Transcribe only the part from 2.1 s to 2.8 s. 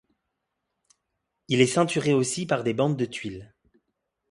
aussi par des